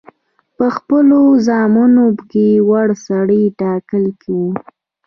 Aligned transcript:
په 0.57 0.65
خپلو 0.75 1.19
زامنو 1.47 2.07
کې 2.31 2.47
وړ 2.69 2.87
سړی 3.07 3.43
ټاکلی 3.61 4.13
وو. 4.35 4.47